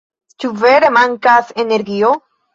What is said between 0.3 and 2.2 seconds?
Ĉu vere mankas energio?